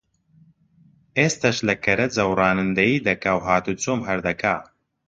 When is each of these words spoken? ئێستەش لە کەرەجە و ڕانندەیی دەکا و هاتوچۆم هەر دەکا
ئێستەش 1.17 1.57
لە 1.67 1.75
کەرەجە 1.83 2.23
و 2.27 2.31
ڕانندەیی 2.39 3.03
دەکا 3.07 3.31
و 3.35 3.45
هاتوچۆم 3.47 3.99
هەر 4.07 4.19
دەکا 4.27 4.55